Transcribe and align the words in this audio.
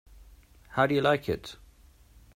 How 0.69 0.87
do 0.87 0.95
you 0.95 1.01
like 1.01 1.29
it? 1.29 1.57